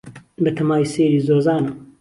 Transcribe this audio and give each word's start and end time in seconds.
به 0.37 0.51
تهمای 0.51 0.85
سهیری 0.85 1.19
زۆزانه 1.21 1.71